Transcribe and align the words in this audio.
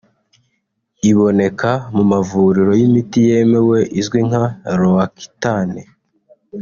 iboneka 1.09 1.71
mu 1.95 2.03
mavuriro 2.11 2.71
y’imiti 2.79 3.17
yemewe 3.29 3.79
izwi 3.99 4.19
nka 4.29 4.43
‘Roaccutane’ 4.79 5.81